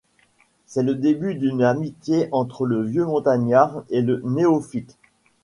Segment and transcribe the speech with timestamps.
[0.65, 4.97] C'est le début d'une amitié entre le vieux montagnard et le néophyte.